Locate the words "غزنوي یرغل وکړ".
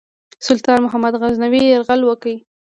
1.21-2.27